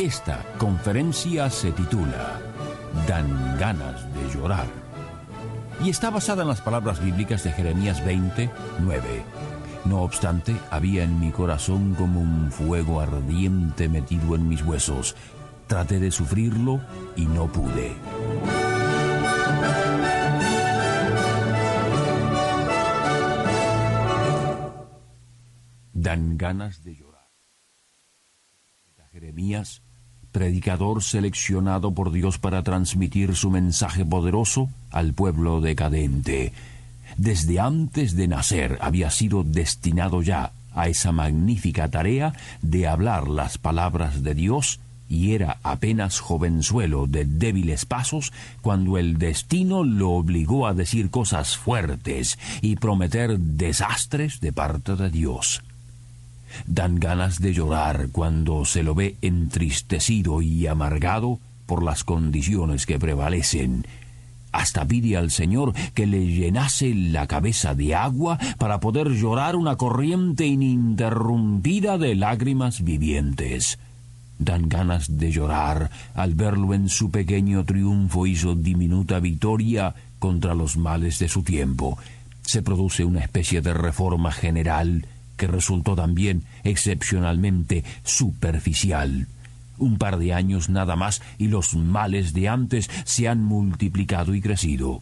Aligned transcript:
Esta 0.00 0.42
conferencia 0.56 1.50
se 1.50 1.72
titula 1.72 2.40
Dan 3.06 3.58
ganas 3.58 4.02
de 4.14 4.30
llorar 4.34 4.64
y 5.84 5.90
está 5.90 6.08
basada 6.08 6.40
en 6.40 6.48
las 6.48 6.62
palabras 6.62 7.04
bíblicas 7.04 7.44
de 7.44 7.52
Jeremías 7.52 8.02
20, 8.02 8.48
9. 8.78 9.22
No 9.84 10.00
obstante, 10.00 10.56
había 10.70 11.04
en 11.04 11.20
mi 11.20 11.30
corazón 11.32 11.94
como 11.96 12.22
un 12.22 12.50
fuego 12.50 13.02
ardiente 13.02 13.90
metido 13.90 14.36
en 14.36 14.48
mis 14.48 14.62
huesos. 14.62 15.16
Traté 15.66 15.98
de 16.00 16.10
sufrirlo 16.10 16.80
y 17.14 17.26
no 17.26 17.52
pude. 17.52 17.94
Dan 25.92 26.38
ganas 26.38 26.82
de 26.84 26.96
llorar. 26.96 27.10
Jeremías 29.12 29.82
predicador 30.32 31.02
seleccionado 31.02 31.92
por 31.92 32.12
Dios 32.12 32.38
para 32.38 32.62
transmitir 32.62 33.34
su 33.34 33.50
mensaje 33.50 34.04
poderoso 34.04 34.68
al 34.90 35.12
pueblo 35.12 35.60
decadente. 35.60 36.52
Desde 37.16 37.60
antes 37.60 38.16
de 38.16 38.28
nacer 38.28 38.78
había 38.80 39.10
sido 39.10 39.42
destinado 39.42 40.22
ya 40.22 40.52
a 40.74 40.88
esa 40.88 41.12
magnífica 41.12 41.88
tarea 41.88 42.34
de 42.62 42.86
hablar 42.86 43.28
las 43.28 43.58
palabras 43.58 44.22
de 44.22 44.34
Dios 44.34 44.80
y 45.08 45.32
era 45.34 45.58
apenas 45.64 46.20
jovenzuelo 46.20 47.08
de 47.08 47.24
débiles 47.24 47.84
pasos 47.84 48.32
cuando 48.62 48.96
el 48.96 49.18
destino 49.18 49.82
lo 49.82 50.10
obligó 50.12 50.68
a 50.68 50.74
decir 50.74 51.10
cosas 51.10 51.56
fuertes 51.56 52.38
y 52.62 52.76
prometer 52.76 53.38
desastres 53.38 54.40
de 54.40 54.52
parte 54.52 54.94
de 54.94 55.10
Dios. 55.10 55.62
Dan 56.66 57.00
ganas 57.00 57.40
de 57.40 57.52
llorar 57.52 58.08
cuando 58.12 58.64
se 58.64 58.82
lo 58.82 58.94
ve 58.94 59.16
entristecido 59.22 60.42
y 60.42 60.66
amargado 60.66 61.38
por 61.66 61.82
las 61.82 62.04
condiciones 62.04 62.86
que 62.86 62.98
prevalecen. 62.98 63.86
Hasta 64.52 64.84
pide 64.84 65.16
al 65.16 65.30
Señor 65.30 65.72
que 65.94 66.06
le 66.06 66.26
llenase 66.26 66.92
la 66.94 67.26
cabeza 67.26 67.74
de 67.74 67.94
agua 67.94 68.38
para 68.58 68.80
poder 68.80 69.10
llorar 69.10 69.54
una 69.54 69.76
corriente 69.76 70.46
ininterrumpida 70.46 71.98
de 71.98 72.16
lágrimas 72.16 72.82
vivientes. 72.82 73.78
Dan 74.38 74.68
ganas 74.68 75.18
de 75.18 75.30
llorar 75.30 75.90
al 76.14 76.34
verlo 76.34 76.74
en 76.74 76.88
su 76.88 77.10
pequeño 77.10 77.64
triunfo 77.64 78.26
y 78.26 78.34
su 78.34 78.54
diminuta 78.54 79.20
victoria 79.20 79.94
contra 80.18 80.54
los 80.54 80.76
males 80.76 81.18
de 81.18 81.28
su 81.28 81.42
tiempo. 81.42 81.98
Se 82.42 82.62
produce 82.62 83.04
una 83.04 83.20
especie 83.20 83.60
de 83.60 83.74
reforma 83.74 84.32
general 84.32 85.06
que 85.40 85.46
resultó 85.46 85.96
también 85.96 86.44
excepcionalmente 86.64 87.82
superficial. 88.04 89.26
Un 89.78 89.96
par 89.96 90.18
de 90.18 90.34
años 90.34 90.68
nada 90.68 90.96
más 90.96 91.22
y 91.38 91.48
los 91.48 91.74
males 91.74 92.34
de 92.34 92.48
antes 92.48 92.90
se 93.04 93.26
han 93.26 93.42
multiplicado 93.42 94.34
y 94.34 94.42
crecido. 94.42 95.00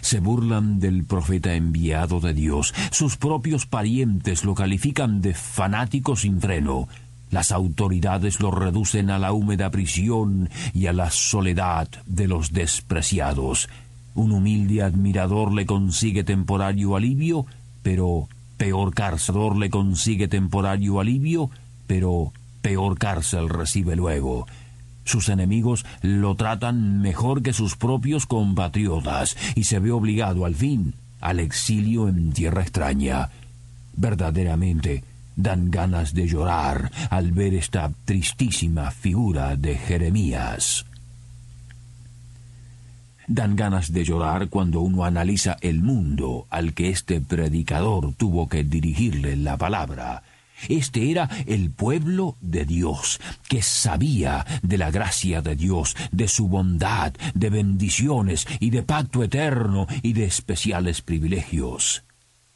Se 0.00 0.20
burlan 0.20 0.80
del 0.80 1.04
profeta 1.04 1.52
enviado 1.52 2.18
de 2.20 2.32
Dios. 2.32 2.72
Sus 2.90 3.18
propios 3.18 3.66
parientes 3.66 4.42
lo 4.42 4.54
califican 4.54 5.20
de 5.20 5.34
fanático 5.34 6.16
sin 6.16 6.40
freno. 6.40 6.88
Las 7.30 7.52
autoridades 7.52 8.40
lo 8.40 8.50
reducen 8.50 9.10
a 9.10 9.18
la 9.18 9.34
húmeda 9.34 9.70
prisión 9.70 10.48
y 10.72 10.86
a 10.86 10.94
la 10.94 11.10
soledad 11.10 11.88
de 12.06 12.26
los 12.26 12.54
despreciados. 12.54 13.68
Un 14.14 14.32
humilde 14.32 14.80
admirador 14.80 15.52
le 15.52 15.66
consigue 15.66 16.24
temporario 16.24 16.96
alivio, 16.96 17.44
pero 17.82 18.28
Peor 18.62 18.94
cárcel 18.94 19.58
le 19.58 19.70
consigue 19.70 20.28
temporario 20.28 21.00
alivio, 21.00 21.50
pero 21.88 22.32
peor 22.60 22.96
cárcel 22.96 23.48
recibe 23.48 23.96
luego. 23.96 24.46
Sus 25.04 25.30
enemigos 25.30 25.84
lo 26.00 26.36
tratan 26.36 27.02
mejor 27.02 27.42
que 27.42 27.52
sus 27.52 27.74
propios 27.74 28.26
compatriotas 28.26 29.36
y 29.56 29.64
se 29.64 29.80
ve 29.80 29.90
obligado 29.90 30.44
al 30.44 30.54
fin 30.54 30.94
al 31.20 31.40
exilio 31.40 32.06
en 32.08 32.32
tierra 32.32 32.62
extraña. 32.62 33.30
Verdaderamente 33.96 35.02
dan 35.34 35.72
ganas 35.72 36.14
de 36.14 36.28
llorar 36.28 36.92
al 37.10 37.32
ver 37.32 37.54
esta 37.54 37.90
tristísima 38.04 38.92
figura 38.92 39.56
de 39.56 39.74
Jeremías. 39.74 40.86
Dan 43.26 43.56
ganas 43.56 43.92
de 43.92 44.04
llorar 44.04 44.48
cuando 44.48 44.80
uno 44.80 45.04
analiza 45.04 45.56
el 45.60 45.82
mundo 45.82 46.46
al 46.50 46.74
que 46.74 46.90
este 46.90 47.20
predicador 47.20 48.14
tuvo 48.14 48.48
que 48.48 48.64
dirigirle 48.64 49.36
la 49.36 49.56
palabra. 49.56 50.22
Este 50.68 51.10
era 51.10 51.28
el 51.46 51.70
pueblo 51.70 52.36
de 52.40 52.64
Dios, 52.64 53.20
que 53.48 53.62
sabía 53.62 54.46
de 54.62 54.78
la 54.78 54.90
gracia 54.90 55.42
de 55.42 55.56
Dios, 55.56 55.96
de 56.12 56.28
su 56.28 56.48
bondad, 56.48 57.12
de 57.34 57.50
bendiciones 57.50 58.46
y 58.60 58.70
de 58.70 58.82
pacto 58.82 59.22
eterno 59.24 59.86
y 60.02 60.12
de 60.12 60.24
especiales 60.24 61.02
privilegios 61.02 62.04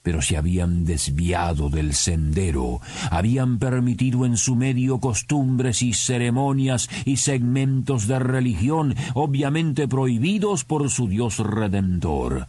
pero 0.06 0.22
se 0.22 0.36
habían 0.36 0.84
desviado 0.84 1.68
del 1.68 1.92
sendero, 1.92 2.80
habían 3.10 3.58
permitido 3.58 4.24
en 4.24 4.36
su 4.36 4.54
medio 4.54 5.00
costumbres 5.00 5.82
y 5.82 5.94
ceremonias 5.94 6.88
y 7.04 7.16
segmentos 7.16 8.06
de 8.06 8.20
religión 8.20 8.94
obviamente 9.14 9.88
prohibidos 9.88 10.64
por 10.64 10.88
su 10.90 11.08
Dios 11.08 11.38
redentor. 11.38 12.46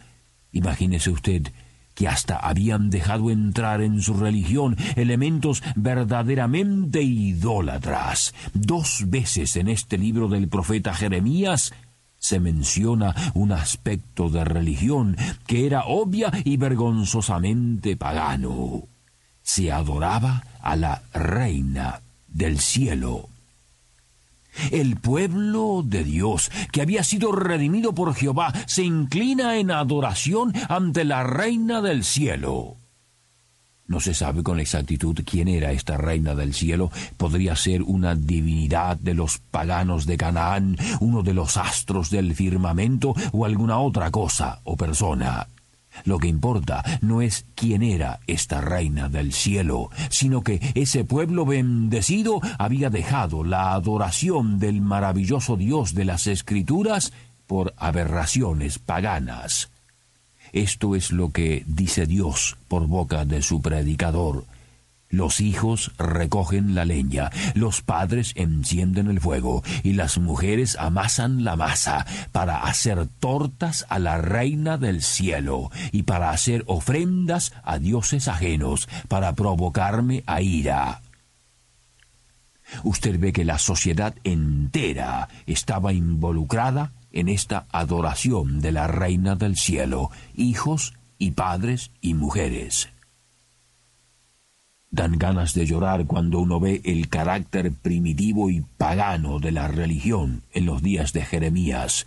Imagínese 0.51 1.09
usted 1.09 1.51
que 1.95 2.07
hasta 2.07 2.37
habían 2.37 2.91
dejado 2.91 3.31
entrar 3.31 3.81
en 3.81 4.03
su 4.03 4.13
religión 4.13 4.77
elementos 4.95 5.63
verdaderamente 5.75 7.01
idólatras. 7.01 8.35
Dos 8.53 9.05
veces 9.07 9.55
en 9.55 9.67
este 9.67 9.97
libro 9.97 10.27
del 10.27 10.47
profeta 10.47 10.93
Jeremías 10.93 11.73
se 12.19 12.39
menciona 12.39 13.15
un 13.33 13.51
aspecto 13.51 14.29
de 14.29 14.43
religión 14.43 15.15
que 15.45 15.65
era 15.65 15.85
obvia 15.85 16.31
y 16.43 16.57
vergonzosamente 16.57 17.95
pagano. 17.95 18.83
Se 19.41 19.71
adoraba 19.71 20.43
a 20.61 20.75
la 20.75 21.01
reina 21.13 22.01
del 22.27 22.59
cielo. 22.59 23.29
El 24.71 24.95
pueblo 24.97 25.83
de 25.85 26.03
Dios, 26.03 26.51
que 26.71 26.81
había 26.81 27.03
sido 27.03 27.31
redimido 27.31 27.93
por 27.93 28.15
Jehová, 28.15 28.53
se 28.65 28.83
inclina 28.83 29.57
en 29.57 29.71
adoración 29.71 30.53
ante 30.67 31.05
la 31.05 31.23
reina 31.23 31.81
del 31.81 32.03
cielo. 32.03 32.77
No 33.87 34.01
se 34.01 34.13
sabe 34.13 34.43
con 34.43 34.59
exactitud 34.59 35.17
quién 35.25 35.47
era 35.47 35.71
esta 35.71 35.95
reina 35.97 36.35
del 36.35 36.53
cielo. 36.53 36.91
Podría 37.15 37.55
ser 37.55 37.83
una 37.83 38.15
divinidad 38.15 38.97
de 38.97 39.13
los 39.13 39.39
paganos 39.39 40.05
de 40.05 40.17
Canaán, 40.17 40.77
uno 40.99 41.23
de 41.23 41.33
los 41.33 41.55
astros 41.55 42.09
del 42.09 42.35
firmamento 42.35 43.15
o 43.31 43.45
alguna 43.45 43.79
otra 43.79 44.11
cosa 44.11 44.59
o 44.65 44.75
persona. 44.75 45.47
Lo 46.03 46.19
que 46.19 46.27
importa 46.27 46.83
no 47.01 47.21
es 47.21 47.45
quién 47.55 47.81
era 47.81 48.19
esta 48.27 48.61
reina 48.61 49.09
del 49.09 49.33
cielo, 49.33 49.89
sino 50.09 50.41
que 50.41 50.59
ese 50.75 51.03
pueblo 51.03 51.45
bendecido 51.45 52.39
había 52.59 52.89
dejado 52.89 53.43
la 53.43 53.73
adoración 53.73 54.59
del 54.59 54.81
maravilloso 54.81 55.55
Dios 55.55 55.93
de 55.95 56.05
las 56.05 56.27
Escrituras 56.27 57.13
por 57.47 57.73
aberraciones 57.77 58.79
paganas. 58.79 59.71
Esto 60.53 60.95
es 60.95 61.11
lo 61.11 61.31
que 61.31 61.63
dice 61.67 62.05
Dios 62.05 62.57
por 62.67 62.87
boca 62.87 63.25
de 63.25 63.41
su 63.41 63.61
predicador. 63.61 64.45
Los 65.09 65.39
hijos 65.39 65.93
recogen 65.97 66.75
la 66.75 66.83
leña, 66.83 67.31
los 67.53 67.81
padres 67.81 68.33
encienden 68.35 69.07
el 69.07 69.21
fuego 69.21 69.63
y 69.81 69.93
las 69.93 70.17
mujeres 70.17 70.75
amasan 70.77 71.45
la 71.45 71.55
masa 71.55 72.05
para 72.33 72.63
hacer 72.63 73.07
tortas 73.19 73.85
a 73.87 73.99
la 73.99 74.17
reina 74.17 74.77
del 74.77 75.01
cielo 75.01 75.71
y 75.93 76.03
para 76.03 76.31
hacer 76.31 76.63
ofrendas 76.67 77.53
a 77.63 77.79
dioses 77.79 78.27
ajenos 78.27 78.89
para 79.07 79.33
provocarme 79.33 80.23
a 80.25 80.41
ira. 80.41 81.01
Usted 82.83 83.17
ve 83.17 83.31
que 83.31 83.45
la 83.45 83.59
sociedad 83.59 84.13
entera 84.25 85.29
estaba 85.45 85.93
involucrada 85.93 86.91
en 87.17 87.29
esta 87.29 87.65
adoración 87.71 88.61
de 88.61 88.71
la 88.71 88.85
Reina 88.85 89.35
del 89.35 89.55
Cielo, 89.55 90.11
hijos 90.35 90.93
y 91.17 91.31
padres 91.31 91.89
y 91.99 92.13
mujeres. 92.13 92.89
Dan 94.91 95.17
ganas 95.17 95.55
de 95.55 95.65
llorar 95.65 96.05
cuando 96.05 96.37
uno 96.39 96.59
ve 96.59 96.79
el 96.85 97.09
carácter 97.09 97.71
primitivo 97.71 98.51
y 98.51 98.61
pagano 98.61 99.39
de 99.39 99.51
la 99.51 99.67
religión 99.67 100.43
en 100.53 100.67
los 100.67 100.83
días 100.83 101.11
de 101.11 101.25
Jeremías. 101.25 102.05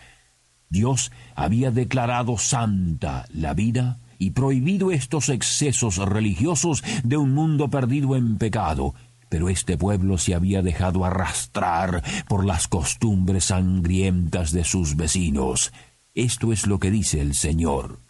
Dios 0.68 1.10
había 1.34 1.72
declarado 1.72 2.38
santa 2.38 3.26
la 3.34 3.52
vida 3.52 3.98
y 4.20 4.30
prohibido 4.30 4.92
estos 4.92 5.28
excesos 5.28 5.96
religiosos 5.96 6.84
de 7.02 7.16
un 7.16 7.34
mundo 7.34 7.68
perdido 7.68 8.14
en 8.14 8.38
pecado, 8.38 8.94
pero 9.30 9.48
este 9.48 9.78
pueblo 9.78 10.18
se 10.18 10.34
había 10.34 10.60
dejado 10.60 11.06
arrastrar 11.06 12.02
por 12.28 12.44
las 12.44 12.68
costumbres 12.68 13.46
sangrientas 13.46 14.52
de 14.52 14.64
sus 14.64 14.96
vecinos. 14.96 15.72
Esto 16.14 16.52
es 16.52 16.66
lo 16.66 16.78
que 16.78 16.90
dice 16.90 17.22
el 17.22 17.34
Señor. 17.34 18.00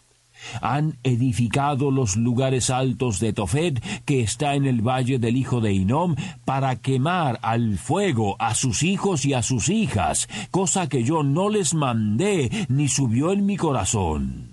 Han 0.61 0.97
edificado 1.03 1.91
los 1.91 2.17
lugares 2.17 2.71
altos 2.71 3.19
de 3.19 3.31
Tofet, 3.31 3.79
que 4.05 4.21
está 4.21 4.55
en 4.55 4.65
el 4.65 4.81
valle 4.81 5.19
del 5.19 5.37
hijo 5.37 5.61
de 5.61 5.71
Inom, 5.71 6.15
para 6.43 6.77
quemar 6.77 7.37
al 7.43 7.77
fuego 7.77 8.35
a 8.39 8.55
sus 8.55 8.81
hijos 8.81 9.23
y 9.23 9.33
a 9.35 9.43
sus 9.43 9.69
hijas, 9.69 10.27
cosa 10.49 10.89
que 10.89 11.03
yo 11.03 11.21
no 11.21 11.49
les 11.49 11.75
mandé 11.75 12.49
ni 12.69 12.87
subió 12.87 13.31
en 13.31 13.45
mi 13.45 13.55
corazón 13.55 14.50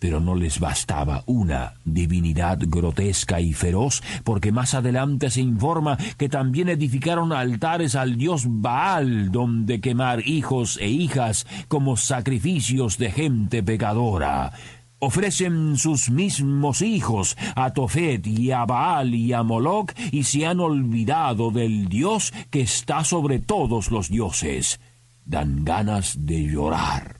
pero 0.00 0.18
no 0.18 0.34
les 0.34 0.58
bastaba 0.58 1.22
una 1.26 1.74
divinidad 1.84 2.58
grotesca 2.60 3.40
y 3.40 3.52
feroz, 3.52 4.02
porque 4.24 4.50
más 4.50 4.74
adelante 4.74 5.30
se 5.30 5.42
informa 5.42 5.96
que 6.16 6.28
también 6.28 6.68
edificaron 6.70 7.32
altares 7.32 7.94
al 7.94 8.16
dios 8.16 8.44
Baal, 8.48 9.30
donde 9.30 9.80
quemar 9.80 10.26
hijos 10.26 10.78
e 10.80 10.88
hijas 10.88 11.46
como 11.68 11.96
sacrificios 11.96 12.98
de 12.98 13.12
gente 13.12 13.62
pecadora. 13.62 14.52
Ofrecen 14.98 15.78
sus 15.78 16.10
mismos 16.10 16.82
hijos 16.82 17.36
a 17.54 17.72
Tofet 17.72 18.26
y 18.26 18.50
a 18.52 18.64
Baal 18.64 19.14
y 19.14 19.32
a 19.32 19.42
Moloch 19.42 19.92
y 20.12 20.24
se 20.24 20.46
han 20.46 20.60
olvidado 20.60 21.50
del 21.50 21.88
Dios 21.88 22.32
que 22.50 22.62
está 22.62 23.04
sobre 23.04 23.38
todos 23.38 23.90
los 23.90 24.10
dioses. 24.10 24.80
Dan 25.24 25.64
ganas 25.64 26.26
de 26.26 26.42
llorar. 26.42 27.19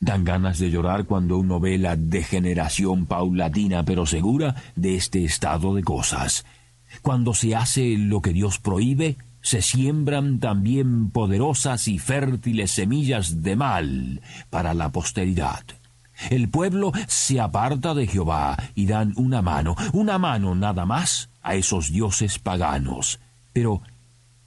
Dan 0.00 0.24
ganas 0.24 0.58
de 0.58 0.70
llorar 0.70 1.06
cuando 1.06 1.38
uno 1.38 1.58
ve 1.58 1.76
la 1.76 1.96
degeneración 1.96 3.06
paulatina 3.06 3.84
pero 3.84 4.06
segura 4.06 4.54
de 4.76 4.94
este 4.94 5.24
estado 5.24 5.74
de 5.74 5.82
cosas. 5.82 6.44
Cuando 7.02 7.34
se 7.34 7.56
hace 7.56 7.96
lo 7.98 8.22
que 8.22 8.32
Dios 8.32 8.58
prohíbe, 8.58 9.16
se 9.40 9.62
siembran 9.62 10.38
también 10.38 11.10
poderosas 11.10 11.88
y 11.88 11.98
fértiles 11.98 12.70
semillas 12.70 13.42
de 13.42 13.56
mal 13.56 14.20
para 14.50 14.74
la 14.74 14.90
posteridad. 14.90 15.64
El 16.30 16.48
pueblo 16.48 16.92
se 17.06 17.40
aparta 17.40 17.94
de 17.94 18.06
Jehová 18.06 18.56
y 18.74 18.86
dan 18.86 19.12
una 19.16 19.40
mano, 19.40 19.76
una 19.92 20.18
mano 20.18 20.54
nada 20.54 20.84
más 20.84 21.30
a 21.42 21.54
esos 21.54 21.92
dioses 21.92 22.38
paganos. 22.38 23.20
Pero, 23.52 23.82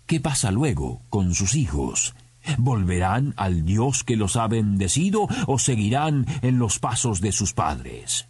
¿qué 0.06 0.20
pasa 0.20 0.52
luego 0.52 1.02
con 1.10 1.34
sus 1.34 1.56
hijos? 1.56 2.14
¿Volverán 2.58 3.34
al 3.38 3.66
Dios 3.66 4.04
que 4.04 4.16
los 4.16 4.36
ha 4.36 4.48
bendecido 4.48 5.28
o 5.48 5.60
seguirán 5.60 6.26
en 6.42 6.60
los 6.60 6.80
pasos 6.80 7.22
de 7.22 7.32
sus 7.32 7.54
padres? 7.54 8.28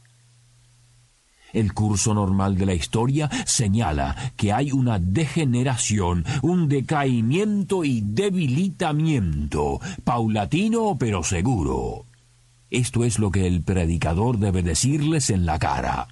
El 1.54 1.74
curso 1.74 2.14
normal 2.14 2.58
de 2.58 2.66
la 2.66 2.74
historia 2.74 3.30
señala 3.46 4.34
que 4.38 4.54
hay 4.54 4.72
una 4.72 5.00
degeneración, 5.00 6.26
un 6.42 6.70
decaimiento 6.70 7.84
y 7.84 8.02
debilitamiento, 8.02 9.80
paulatino 10.04 10.98
pero 10.98 11.24
seguro. 11.24 12.06
Esto 12.70 13.04
es 13.04 13.20
lo 13.20 13.32
que 13.32 13.48
el 13.48 13.64
predicador 13.64 14.38
debe 14.38 14.64
decirles 14.64 15.30
en 15.30 15.46
la 15.46 15.60
cara. 15.60 16.08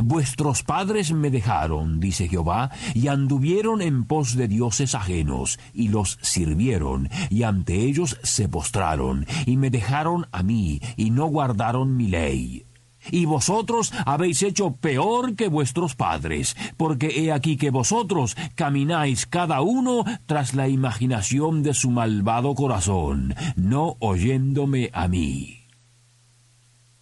Vuestros 0.00 0.62
padres 0.62 1.12
me 1.12 1.30
dejaron, 1.30 2.00
dice 2.00 2.28
Jehová, 2.28 2.70
y 2.94 3.08
anduvieron 3.08 3.82
en 3.82 4.04
pos 4.04 4.36
de 4.36 4.48
dioses 4.48 4.94
ajenos, 4.94 5.58
y 5.74 5.88
los 5.88 6.18
sirvieron, 6.22 7.08
y 7.30 7.42
ante 7.42 7.74
ellos 7.74 8.18
se 8.22 8.48
postraron, 8.48 9.26
y 9.46 9.56
me 9.56 9.70
dejaron 9.70 10.26
a 10.32 10.42
mí, 10.42 10.80
y 10.96 11.10
no 11.10 11.26
guardaron 11.26 11.96
mi 11.96 12.08
ley. 12.08 12.64
Y 13.10 13.24
vosotros 13.24 13.92
habéis 14.04 14.42
hecho 14.42 14.72
peor 14.72 15.34
que 15.34 15.48
vuestros 15.48 15.94
padres, 15.94 16.56
porque 16.76 17.08
he 17.16 17.32
aquí 17.32 17.56
que 17.56 17.70
vosotros 17.70 18.36
camináis 18.54 19.26
cada 19.26 19.62
uno 19.62 20.04
tras 20.26 20.54
la 20.54 20.68
imaginación 20.68 21.62
de 21.62 21.72
su 21.72 21.90
malvado 21.90 22.54
corazón, 22.54 23.34
no 23.56 23.96
oyéndome 24.00 24.90
a 24.92 25.08
mí. 25.08 25.66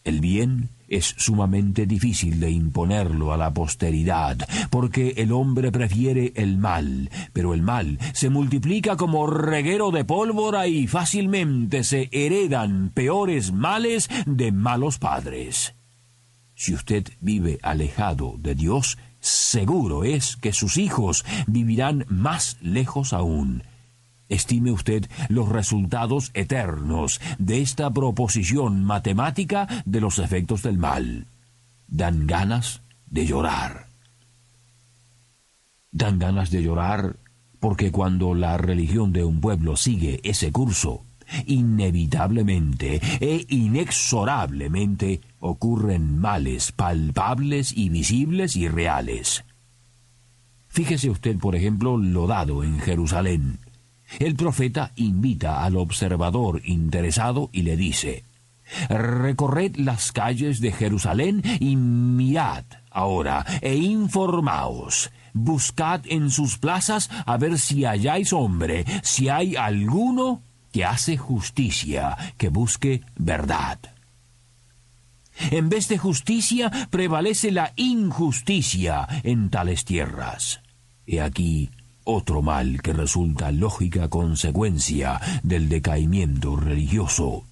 El 0.04 0.20
bien 0.20 0.70
es 0.88 1.14
sumamente 1.16 1.86
difícil 1.86 2.40
de 2.40 2.50
imponerlo 2.50 3.32
a 3.32 3.36
la 3.36 3.52
posteridad, 3.52 4.38
porque 4.70 5.14
el 5.16 5.32
hombre 5.32 5.70
prefiere 5.70 6.32
el 6.36 6.58
mal, 6.58 7.10
pero 7.32 7.54
el 7.54 7.62
mal 7.62 7.98
se 8.12 8.30
multiplica 8.30 8.96
como 8.96 9.26
reguero 9.26 9.90
de 9.90 10.04
pólvora 10.04 10.66
y 10.66 10.86
fácilmente 10.86 11.84
se 11.84 12.08
heredan 12.12 12.90
peores 12.94 13.52
males 13.52 14.08
de 14.26 14.52
malos 14.52 14.98
padres. 14.98 15.74
Si 16.54 16.74
usted 16.74 17.04
vive 17.20 17.58
alejado 17.62 18.34
de 18.38 18.54
Dios, 18.54 18.98
seguro 19.20 20.04
es 20.04 20.36
que 20.36 20.52
sus 20.52 20.76
hijos 20.76 21.24
vivirán 21.46 22.04
más 22.08 22.56
lejos 22.60 23.12
aún. 23.12 23.62
Estime 24.28 24.70
usted 24.70 25.08
los 25.28 25.48
resultados 25.48 26.30
eternos 26.34 27.20
de 27.38 27.62
esta 27.62 27.90
proposición 27.90 28.84
matemática 28.84 29.66
de 29.86 30.00
los 30.00 30.18
efectos 30.18 30.62
del 30.62 30.78
mal. 30.78 31.26
Dan 31.86 32.26
ganas 32.26 32.82
de 33.06 33.26
llorar. 33.26 33.86
Dan 35.90 36.18
ganas 36.18 36.50
de 36.50 36.62
llorar 36.62 37.16
porque 37.58 37.90
cuando 37.90 38.34
la 38.34 38.58
religión 38.58 39.12
de 39.12 39.24
un 39.24 39.40
pueblo 39.40 39.76
sigue 39.76 40.20
ese 40.22 40.52
curso, 40.52 41.02
inevitablemente 41.46 43.00
e 43.20 43.46
inexorablemente 43.48 45.20
ocurren 45.40 46.18
males 46.18 46.72
palpables 46.72 47.76
y 47.76 47.88
visibles 47.88 48.56
y 48.56 48.68
reales. 48.68 49.44
Fíjese 50.68 51.10
usted, 51.10 51.38
por 51.38 51.56
ejemplo, 51.56 51.96
lo 51.96 52.26
dado 52.26 52.62
en 52.62 52.78
Jerusalén. 52.78 53.58
El 54.18 54.34
profeta 54.34 54.92
invita 54.96 55.62
al 55.64 55.76
observador 55.76 56.62
interesado 56.64 57.50
y 57.52 57.62
le 57.62 57.76
dice, 57.76 58.24
Recorred 58.88 59.76
las 59.76 60.12
calles 60.12 60.60
de 60.60 60.72
Jerusalén 60.72 61.42
y 61.60 61.76
mirad 61.76 62.64
ahora 62.90 63.44
e 63.60 63.76
informaos. 63.76 65.10
Buscad 65.32 66.02
en 66.06 66.30
sus 66.30 66.58
plazas 66.58 67.10
a 67.26 67.36
ver 67.36 67.58
si 67.58 67.84
halláis 67.84 68.32
hombre, 68.32 68.84
si 69.02 69.28
hay 69.28 69.56
alguno 69.56 70.42
que 70.72 70.84
hace 70.84 71.16
justicia, 71.16 72.16
que 72.36 72.48
busque 72.48 73.02
verdad. 73.16 73.78
En 75.50 75.68
vez 75.68 75.88
de 75.88 75.98
justicia 75.98 76.70
prevalece 76.90 77.52
la 77.52 77.72
injusticia 77.76 79.06
en 79.22 79.50
tales 79.50 79.84
tierras. 79.84 80.60
He 81.06 81.20
aquí 81.20 81.70
otro 82.10 82.40
mal 82.40 82.80
que 82.80 82.94
resulta 82.94 83.52
lógica 83.52 84.08
consecuencia 84.08 85.20
del 85.42 85.68
decaimiento 85.68 86.56
religioso. 86.56 87.44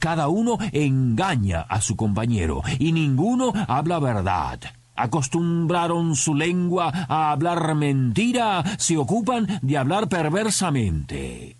Cada 0.00 0.26
uno 0.26 0.58
engaña 0.72 1.60
a 1.60 1.80
su 1.80 1.94
compañero 1.94 2.62
y 2.80 2.90
ninguno 2.90 3.52
habla 3.68 4.00
verdad. 4.00 4.58
Acostumbraron 4.96 6.16
su 6.16 6.34
lengua 6.34 6.92
a 7.08 7.30
hablar 7.30 7.76
mentira, 7.76 8.64
se 8.78 8.96
ocupan 8.96 9.46
de 9.62 9.78
hablar 9.78 10.08
perversamente. 10.08 11.56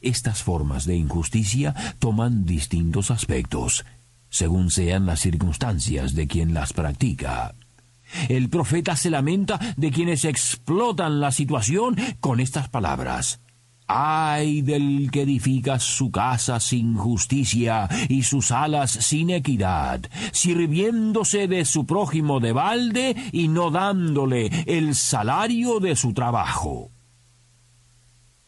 Estas 0.00 0.42
formas 0.42 0.86
de 0.86 0.96
injusticia 0.96 1.74
toman 1.98 2.46
distintos 2.46 3.10
aspectos, 3.10 3.84
según 4.30 4.70
sean 4.70 5.04
las 5.04 5.20
circunstancias 5.20 6.14
de 6.14 6.26
quien 6.26 6.54
las 6.54 6.72
practica. 6.72 7.54
El 8.28 8.48
profeta 8.48 8.96
se 8.96 9.10
lamenta 9.10 9.58
de 9.76 9.90
quienes 9.90 10.24
explotan 10.24 11.20
la 11.20 11.32
situación 11.32 11.96
con 12.20 12.40
estas 12.40 12.68
palabras. 12.68 13.40
Ay 13.86 14.62
del 14.62 15.10
que 15.10 15.22
edifica 15.22 15.78
su 15.78 16.10
casa 16.10 16.60
sin 16.60 16.96
justicia 16.96 17.88
y 18.08 18.22
sus 18.22 18.50
alas 18.50 18.90
sin 18.90 19.30
equidad, 19.30 20.00
sirviéndose 20.32 21.46
de 21.48 21.64
su 21.64 21.84
prójimo 21.84 22.40
de 22.40 22.52
balde 22.52 23.16
y 23.32 23.48
no 23.48 23.70
dándole 23.70 24.46
el 24.66 24.94
salario 24.94 25.80
de 25.80 25.96
su 25.96 26.14
trabajo. 26.14 26.90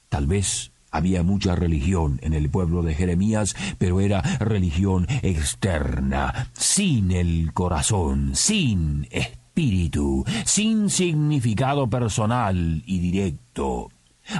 Tal 0.08 0.26
vez 0.26 0.72
había 0.90 1.24
mucha 1.24 1.56
religión 1.56 2.20
en 2.22 2.34
el 2.34 2.48
pueblo 2.48 2.82
de 2.82 2.94
Jeremías, 2.94 3.56
pero 3.78 4.00
era 4.00 4.22
religión 4.38 5.08
externa, 5.22 6.50
sin 6.52 7.10
el 7.10 7.52
corazón, 7.52 8.30
sin 8.34 9.08
espíritu, 9.54 10.24
sin 10.44 10.90
significado 10.90 11.88
personal 11.88 12.82
y 12.86 12.98
directo. 12.98 13.88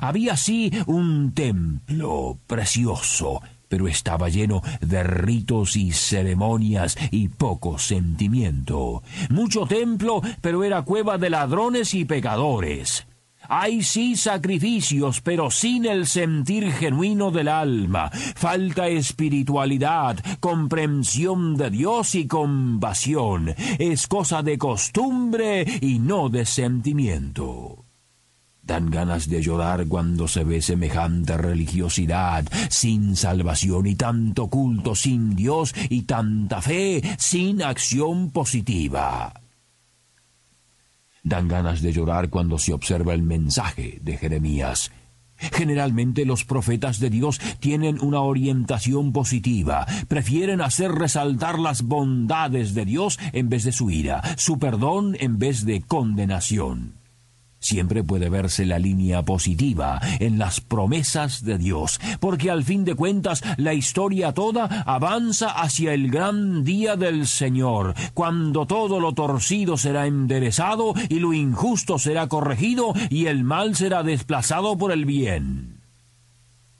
Había 0.00 0.32
así 0.32 0.72
un 0.86 1.32
templo 1.34 2.36
precioso, 2.48 3.40
pero 3.68 3.86
estaba 3.86 4.28
lleno 4.28 4.60
de 4.80 5.04
ritos 5.04 5.76
y 5.76 5.92
ceremonias 5.92 6.96
y 7.12 7.28
poco 7.28 7.78
sentimiento. 7.78 9.04
Mucho 9.30 9.66
templo, 9.66 10.20
pero 10.40 10.64
era 10.64 10.82
cueva 10.82 11.16
de 11.16 11.30
ladrones 11.30 11.94
y 11.94 12.04
pecadores. 12.04 13.06
Hay 13.48 13.82
sí 13.82 14.16
sacrificios, 14.16 15.20
pero 15.20 15.50
sin 15.50 15.86
el 15.86 16.06
sentir 16.06 16.72
genuino 16.72 17.30
del 17.30 17.48
alma. 17.48 18.10
Falta 18.10 18.88
espiritualidad, 18.88 20.18
comprensión 20.40 21.56
de 21.56 21.70
Dios 21.70 22.14
y 22.14 22.26
compasión. 22.26 23.54
Es 23.78 24.06
cosa 24.06 24.42
de 24.42 24.58
costumbre 24.58 25.64
y 25.80 25.98
no 25.98 26.28
de 26.28 26.46
sentimiento. 26.46 27.84
Dan 28.62 28.90
ganas 28.90 29.28
de 29.28 29.42
llorar 29.42 29.86
cuando 29.86 30.26
se 30.26 30.42
ve 30.42 30.62
semejante 30.62 31.36
religiosidad 31.36 32.46
sin 32.70 33.14
salvación 33.14 33.86
y 33.86 33.94
tanto 33.94 34.48
culto 34.48 34.94
sin 34.94 35.36
Dios 35.36 35.74
y 35.90 36.02
tanta 36.02 36.62
fe 36.62 37.02
sin 37.18 37.62
acción 37.62 38.30
positiva. 38.30 39.43
Dan 41.24 41.48
ganas 41.48 41.80
de 41.80 41.92
llorar 41.92 42.28
cuando 42.28 42.58
se 42.58 42.74
observa 42.74 43.14
el 43.14 43.22
mensaje 43.22 43.98
de 44.02 44.18
Jeremías. 44.18 44.92
Generalmente 45.36 46.24
los 46.24 46.44
profetas 46.44 47.00
de 47.00 47.10
Dios 47.10 47.40
tienen 47.58 47.98
una 48.00 48.20
orientación 48.20 49.12
positiva, 49.12 49.86
prefieren 50.06 50.60
hacer 50.60 50.92
resaltar 50.92 51.58
las 51.58 51.82
bondades 51.82 52.74
de 52.74 52.84
Dios 52.84 53.18
en 53.32 53.48
vez 53.48 53.64
de 53.64 53.72
su 53.72 53.90
ira, 53.90 54.22
su 54.36 54.58
perdón 54.58 55.16
en 55.18 55.38
vez 55.38 55.64
de 55.64 55.80
condenación. 55.82 57.03
Siempre 57.64 58.04
puede 58.04 58.28
verse 58.28 58.66
la 58.66 58.78
línea 58.78 59.22
positiva 59.22 59.98
en 60.20 60.38
las 60.38 60.60
promesas 60.60 61.46
de 61.46 61.56
Dios, 61.56 61.98
porque 62.20 62.50
al 62.50 62.62
fin 62.62 62.84
de 62.84 62.94
cuentas 62.94 63.42
la 63.56 63.72
historia 63.72 64.32
toda 64.32 64.82
avanza 64.84 65.48
hacia 65.48 65.94
el 65.94 66.10
gran 66.10 66.62
día 66.62 66.96
del 66.96 67.26
Señor, 67.26 67.94
cuando 68.12 68.66
todo 68.66 69.00
lo 69.00 69.14
torcido 69.14 69.78
será 69.78 70.06
enderezado 70.06 70.92
y 71.08 71.20
lo 71.20 71.32
injusto 71.32 71.98
será 71.98 72.26
corregido 72.26 72.92
y 73.08 73.28
el 73.28 73.44
mal 73.44 73.74
será 73.74 74.02
desplazado 74.02 74.76
por 74.76 74.92
el 74.92 75.06
bien. 75.06 75.80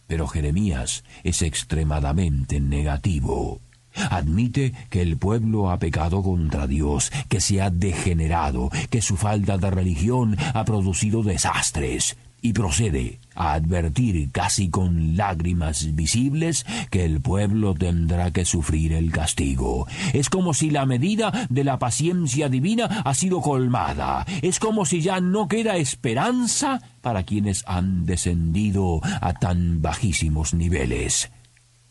Pero 0.06 0.26
Jeremías 0.26 1.02
es 1.22 1.40
extremadamente 1.40 2.60
negativo. 2.60 3.62
Admite 4.10 4.72
que 4.90 5.02
el 5.02 5.16
pueblo 5.16 5.70
ha 5.70 5.78
pecado 5.78 6.22
contra 6.22 6.66
Dios, 6.66 7.10
que 7.28 7.40
se 7.40 7.62
ha 7.62 7.70
degenerado, 7.70 8.70
que 8.90 9.02
su 9.02 9.16
falta 9.16 9.58
de 9.58 9.70
religión 9.70 10.36
ha 10.54 10.64
producido 10.64 11.22
desastres, 11.22 12.16
y 12.44 12.52
procede 12.52 13.20
a 13.34 13.54
advertir 13.54 14.30
casi 14.30 14.68
con 14.68 15.16
lágrimas 15.16 15.94
visibles 15.94 16.66
que 16.90 17.06
el 17.06 17.22
pueblo 17.22 17.72
tendrá 17.72 18.32
que 18.32 18.44
sufrir 18.44 18.92
el 18.92 19.10
castigo. 19.10 19.86
Es 20.12 20.28
como 20.28 20.52
si 20.52 20.68
la 20.68 20.84
medida 20.84 21.46
de 21.48 21.64
la 21.64 21.78
paciencia 21.78 22.50
divina 22.50 22.84
ha 23.02 23.14
sido 23.14 23.40
colmada. 23.40 24.26
Es 24.42 24.58
como 24.58 24.84
si 24.84 25.00
ya 25.00 25.20
no 25.22 25.48
queda 25.48 25.78
esperanza 25.78 26.82
para 27.00 27.22
quienes 27.22 27.64
han 27.66 28.04
descendido 28.04 29.00
a 29.22 29.32
tan 29.32 29.80
bajísimos 29.80 30.52
niveles. 30.52 31.30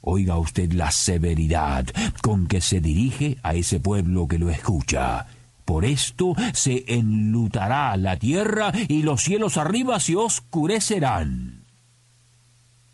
Oiga 0.05 0.37
usted 0.37 0.73
la 0.73 0.91
severidad 0.91 1.85
con 2.21 2.47
que 2.47 2.59
se 2.59 2.81
dirige 2.81 3.37
a 3.41 3.53
ese 3.53 3.79
pueblo 3.79 4.27
que 4.27 4.37
lo 4.37 4.49
escucha. 4.49 5.27
Por 5.63 5.85
esto 5.85 6.35
se 6.51 6.83
enlutará 6.87 7.95
la 7.95 8.17
tierra 8.17 8.73
y 8.89 9.03
los 9.03 9.23
cielos 9.23 9.55
arriba 9.55 10.01
se 10.01 10.17
oscurecerán. 10.17 11.63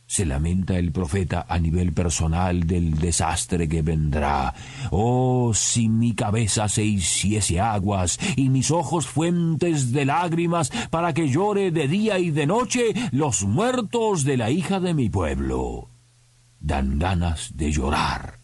Se 0.05 0.23
lamenta 0.23 0.77
el 0.77 0.91
profeta 0.91 1.47
a 1.49 1.57
nivel 1.57 1.93
personal 1.93 2.67
del 2.67 2.99
desastre 2.99 3.67
que 3.67 3.81
vendrá. 3.81 4.53
Oh, 4.91 5.51
si 5.55 5.89
mi 5.89 6.13
cabeza 6.13 6.69
se 6.69 6.83
hiciese 6.83 7.59
aguas 7.59 8.19
y 8.35 8.49
mis 8.49 8.69
ojos 8.69 9.07
fuentes 9.07 9.91
de 9.91 10.05
lágrimas 10.05 10.71
para 10.91 11.15
que 11.15 11.27
llore 11.27 11.71
de 11.71 11.87
día 11.87 12.19
y 12.19 12.29
de 12.29 12.45
noche 12.45 12.93
los 13.11 13.45
muertos 13.45 14.25
de 14.25 14.37
la 14.37 14.51
hija 14.51 14.79
de 14.79 14.93
mi 14.93 15.09
pueblo 15.09 15.89
dan 16.59 16.99
ganas 16.99 17.55
de 17.55 17.71
llorar. 17.71 18.39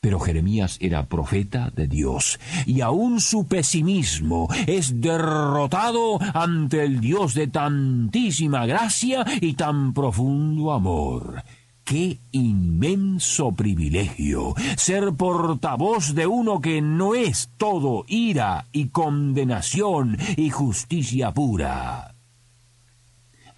Pero 0.00 0.20
Jeremías 0.20 0.78
era 0.80 1.06
profeta 1.06 1.72
de 1.74 1.88
Dios, 1.88 2.38
y 2.64 2.80
aun 2.80 3.20
su 3.20 3.48
pesimismo 3.48 4.48
es 4.68 5.00
derrotado 5.00 6.20
ante 6.32 6.84
el 6.84 7.00
Dios 7.00 7.34
de 7.34 7.48
tantísima 7.48 8.66
gracia 8.66 9.24
y 9.40 9.54
tan 9.54 9.92
profundo 9.92 10.72
amor. 10.72 11.42
Qué 11.82 12.18
inmenso 12.32 13.52
privilegio 13.52 14.54
ser 14.76 15.12
portavoz 15.14 16.14
de 16.14 16.26
uno 16.26 16.60
que 16.60 16.82
no 16.82 17.14
es 17.14 17.50
todo 17.56 18.04
ira 18.08 18.66
y 18.72 18.88
condenación 18.88 20.18
y 20.36 20.50
justicia 20.50 21.32
pura. 21.32 22.15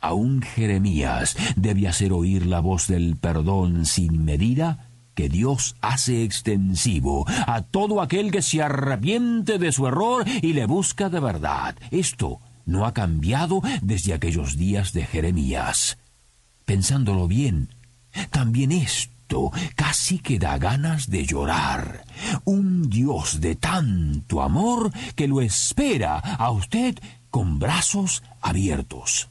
Aún 0.00 0.42
Jeremías 0.42 1.36
debe 1.56 1.88
hacer 1.88 2.12
oír 2.12 2.46
la 2.46 2.60
voz 2.60 2.86
del 2.86 3.16
perdón 3.16 3.86
sin 3.86 4.24
medida 4.24 4.88
que 5.14 5.28
Dios 5.28 5.74
hace 5.80 6.22
extensivo 6.22 7.26
a 7.48 7.62
todo 7.62 8.00
aquel 8.00 8.30
que 8.30 8.40
se 8.40 8.62
arrepiente 8.62 9.58
de 9.58 9.72
su 9.72 9.88
error 9.88 10.24
y 10.42 10.52
le 10.52 10.66
busca 10.66 11.08
de 11.08 11.18
verdad. 11.18 11.74
Esto 11.90 12.40
no 12.66 12.86
ha 12.86 12.94
cambiado 12.94 13.60
desde 13.82 14.14
aquellos 14.14 14.56
días 14.56 14.92
de 14.92 15.04
Jeremías. 15.04 15.98
Pensándolo 16.64 17.26
bien, 17.26 17.74
también 18.30 18.70
esto 18.70 19.50
casi 19.74 20.20
que 20.20 20.38
da 20.38 20.56
ganas 20.58 21.10
de 21.10 21.26
llorar. 21.26 22.04
Un 22.44 22.88
Dios 22.88 23.40
de 23.40 23.56
tanto 23.56 24.40
amor 24.40 24.92
que 25.16 25.26
lo 25.26 25.40
espera 25.40 26.18
a 26.18 26.50
usted 26.52 26.96
con 27.30 27.58
brazos 27.58 28.22
abiertos. 28.40 29.30